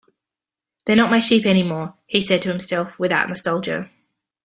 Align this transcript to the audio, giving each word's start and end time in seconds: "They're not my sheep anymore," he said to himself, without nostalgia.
"They're 0.85 0.95
not 0.95 1.11
my 1.11 1.19
sheep 1.19 1.45
anymore," 1.45 1.93
he 2.07 2.21
said 2.21 2.41
to 2.41 2.49
himself, 2.49 2.97
without 2.97 3.27
nostalgia. 3.27 3.91